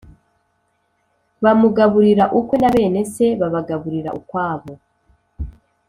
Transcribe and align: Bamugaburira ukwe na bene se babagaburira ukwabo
Bamugaburira 1.43 2.25
ukwe 2.39 2.55
na 2.61 2.69
bene 2.75 2.99
se 3.13 3.25
babagaburira 3.41 4.09
ukwabo 4.19 4.73